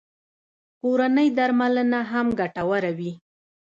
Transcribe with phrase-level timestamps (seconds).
[0.79, 3.11] کورنۍ درملنه هم ګټوره وي